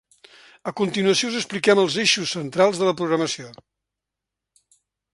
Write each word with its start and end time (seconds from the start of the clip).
A 0.71 0.71
continuació 0.79 1.29
us 1.33 1.37
expliquem 1.41 1.83
els 1.83 1.99
eixos 2.05 2.33
centrals 2.39 2.83
de 2.83 2.91
la 2.91 2.97
programació. 3.03 3.55